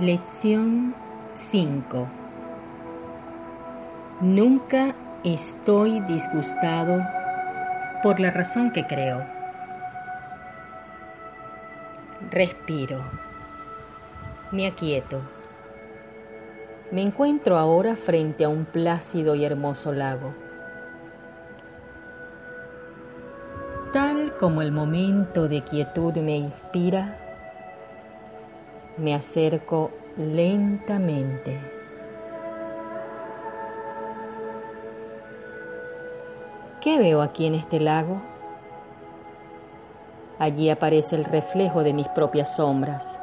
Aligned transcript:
Lección 0.00 0.94
5 1.36 2.06
Nunca 4.20 4.94
estoy 5.24 6.00
disgustado 6.00 7.02
por 8.02 8.20
la 8.20 8.30
razón 8.30 8.72
que 8.72 8.86
creo. 8.86 9.24
Respiro. 12.30 13.02
Me 14.52 14.66
aquieto. 14.66 15.22
Me 16.90 17.00
encuentro 17.00 17.56
ahora 17.56 17.96
frente 17.96 18.44
a 18.44 18.50
un 18.50 18.66
plácido 18.66 19.34
y 19.34 19.46
hermoso 19.46 19.94
lago. 19.94 20.34
Tal 23.94 24.36
como 24.36 24.60
el 24.60 24.72
momento 24.72 25.48
de 25.48 25.62
quietud 25.62 26.12
me 26.16 26.36
inspira, 26.36 27.25
me 28.98 29.14
acerco 29.14 29.90
lentamente. 30.16 31.60
¿Qué 36.80 36.98
veo 36.98 37.20
aquí 37.20 37.46
en 37.46 37.54
este 37.56 37.80
lago? 37.80 38.22
Allí 40.38 40.70
aparece 40.70 41.16
el 41.16 41.24
reflejo 41.24 41.82
de 41.82 41.92
mis 41.92 42.08
propias 42.08 42.56
sombras, 42.56 43.18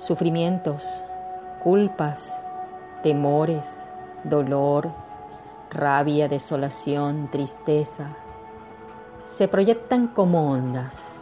sufrimientos, 0.00 0.84
culpas, 1.62 2.32
temores, 3.02 3.80
dolor, 4.24 4.90
rabia, 5.70 6.28
desolación, 6.28 7.30
tristeza. 7.30 8.16
Se 9.24 9.48
proyectan 9.48 10.08
como 10.08 10.50
ondas 10.52 11.13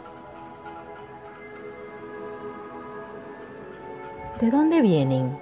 ¿De 4.43 4.51
dónde 4.51 4.81
vienen? 4.81 5.39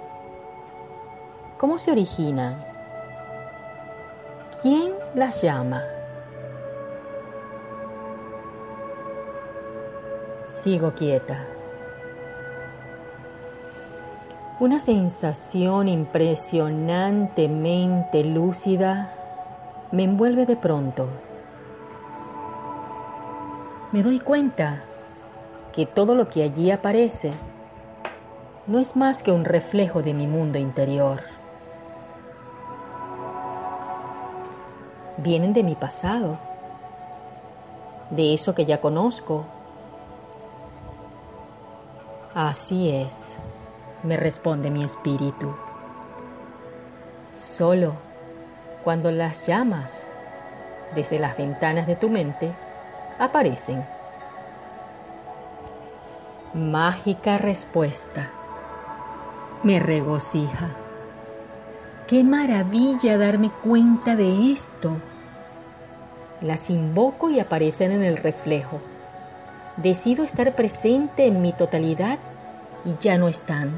¿Cómo 1.58 1.76
se 1.76 1.90
originan? 1.90 2.64
¿Quién 4.62 4.92
las 5.16 5.42
llama? 5.42 5.82
Sigo 10.46 10.94
quieta. 10.94 11.44
Una 14.60 14.78
sensación 14.78 15.88
impresionantemente 15.88 18.22
lúcida 18.22 19.12
me 19.90 20.04
envuelve 20.04 20.46
de 20.46 20.54
pronto. 20.54 21.08
Me 23.90 24.04
doy 24.04 24.20
cuenta 24.20 24.84
que 25.72 25.86
todo 25.86 26.14
lo 26.14 26.28
que 26.28 26.44
allí 26.44 26.70
aparece 26.70 27.32
no 28.66 28.78
es 28.78 28.94
más 28.94 29.22
que 29.22 29.32
un 29.32 29.44
reflejo 29.44 30.02
de 30.02 30.14
mi 30.14 30.26
mundo 30.26 30.58
interior. 30.58 31.22
Vienen 35.16 35.52
de 35.52 35.62
mi 35.62 35.74
pasado, 35.74 36.38
de 38.10 38.34
eso 38.34 38.54
que 38.54 38.64
ya 38.64 38.80
conozco. 38.80 39.44
Así 42.34 42.90
es, 42.90 43.36
me 44.04 44.16
responde 44.16 44.70
mi 44.70 44.84
espíritu. 44.84 45.54
Solo 47.38 47.94
cuando 48.84 49.10
las 49.10 49.46
llamas 49.46 50.06
desde 50.94 51.18
las 51.18 51.36
ventanas 51.36 51.86
de 51.86 51.96
tu 51.96 52.08
mente 52.10 52.52
aparecen. 53.18 53.84
Mágica 56.54 57.38
respuesta 57.38 58.28
me 59.62 59.78
regocija. 59.78 60.70
Qué 62.08 62.24
maravilla 62.24 63.16
darme 63.16 63.50
cuenta 63.62 64.16
de 64.16 64.52
esto. 64.52 64.92
Las 66.40 66.68
invoco 66.70 67.30
y 67.30 67.38
aparecen 67.38 67.92
en 67.92 68.02
el 68.02 68.16
reflejo. 68.16 68.80
Decido 69.76 70.24
estar 70.24 70.54
presente 70.54 71.26
en 71.26 71.40
mi 71.40 71.52
totalidad 71.52 72.18
y 72.84 72.94
ya 73.00 73.16
no 73.18 73.28
están. 73.28 73.70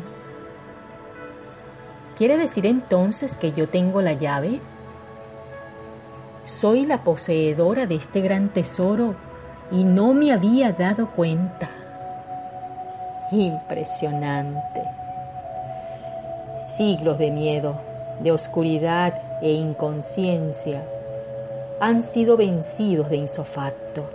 ¿Quiere 2.17 2.39
decir 2.39 2.65
entonces 2.65 3.37
que 3.37 3.53
yo 3.53 3.69
tengo 3.69 4.01
la 4.01 4.15
llave? 4.15 4.61
Soy 6.45 6.87
la 6.87 7.05
poseedora 7.05 7.87
de 7.87 7.97
este 7.97 8.21
gran 8.21 8.49
tesoro 8.49 9.15
y 9.71 9.85
no 9.85 10.15
me 10.15 10.33
había 10.33 10.73
dado 10.73 11.11
cuenta. 11.11 11.69
Impresionante. 13.31 15.04
Siglos 16.65 17.19
de 17.19 17.31
miedo, 17.31 17.79
de 18.21 18.33
oscuridad 18.33 19.21
e 19.43 19.53
inconsciencia 19.53 20.83
han 21.79 22.03
sido 22.03 22.39
vencidos 22.39 23.11
de 23.11 23.17
insofacto. 23.17 24.09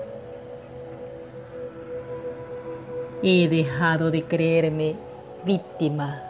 He 3.22 3.48
dejado 3.48 4.10
de 4.10 4.24
creerme 4.24 4.96
víctima 5.46 6.24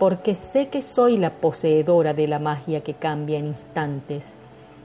porque 0.00 0.34
sé 0.34 0.66
que 0.66 0.82
soy 0.82 1.16
la 1.16 1.30
poseedora 1.30 2.14
de 2.14 2.26
la 2.26 2.40
magia 2.40 2.80
que 2.80 2.94
cambia 2.94 3.38
en 3.38 3.46
instantes 3.46 4.34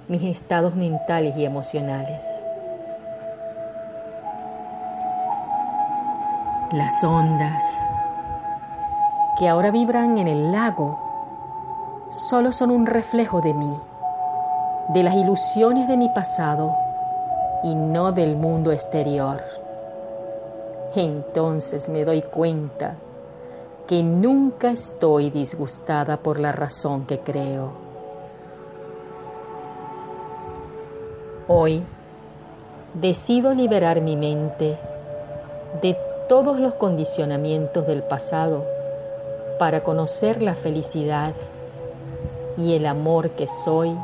mis 0.07 0.21
estados 0.21 0.75
mentales 0.75 1.35
y 1.35 1.45
emocionales. 1.45 2.23
Las 6.71 7.03
ondas 7.03 7.86
que 9.37 9.47
ahora 9.47 9.71
vibran 9.71 10.17
en 10.17 10.27
el 10.27 10.51
lago 10.51 10.99
solo 12.11 12.51
son 12.51 12.71
un 12.71 12.85
reflejo 12.85 13.41
de 13.41 13.53
mí, 13.53 13.79
de 14.89 15.03
las 15.03 15.15
ilusiones 15.15 15.87
de 15.87 15.97
mi 15.97 16.09
pasado 16.09 16.75
y 17.63 17.75
no 17.75 18.11
del 18.11 18.35
mundo 18.35 18.71
exterior. 18.71 19.41
Entonces 20.95 21.89
me 21.89 22.03
doy 22.03 22.23
cuenta 22.23 22.95
que 23.85 24.01
nunca 24.01 24.71
estoy 24.71 25.29
disgustada 25.29 26.17
por 26.17 26.39
la 26.39 26.51
razón 26.51 27.05
que 27.05 27.19
creo. 27.19 27.71
Hoy 31.47 31.83
decido 32.93 33.53
liberar 33.53 34.01
mi 34.01 34.15
mente 34.15 34.77
de 35.81 35.95
todos 36.27 36.59
los 36.59 36.73
condicionamientos 36.73 37.85
del 37.85 38.03
pasado 38.03 38.76
para 39.57 39.83
conocer 39.83 40.41
la 40.41 40.55
felicidad 40.55 41.33
y 42.57 42.73
el 42.73 42.85
amor 42.85 43.31
que 43.31 43.47
soy 43.47 43.95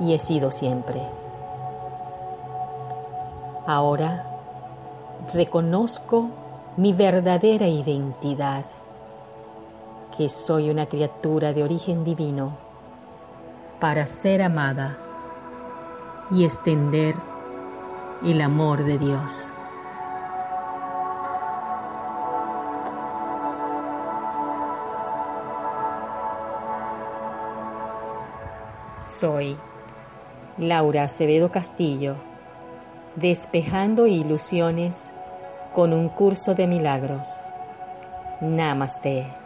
y 0.00 0.14
he 0.14 0.18
sido 0.18 0.50
siempre. 0.50 1.00
Ahora 3.66 4.24
reconozco 5.32 6.28
mi 6.76 6.92
verdadera 6.92 7.66
identidad, 7.66 8.64
que 10.16 10.28
soy 10.28 10.70
una 10.70 10.86
criatura 10.86 11.52
de 11.52 11.64
origen 11.64 12.04
divino 12.04 12.56
para 13.80 14.06
ser 14.06 14.42
amada 14.42 14.98
y 16.30 16.44
extender 16.44 17.14
el 18.24 18.40
amor 18.40 18.84
de 18.84 18.98
Dios. 18.98 19.52
Soy 29.06 29.56
Laura 30.58 31.04
Acevedo 31.04 31.52
Castillo, 31.52 32.16
despejando 33.14 34.08
ilusiones 34.08 34.96
con 35.76 35.92
un 35.92 36.08
curso 36.08 36.56
de 36.56 36.66
milagros. 36.66 37.28
Namaste. 38.40 39.45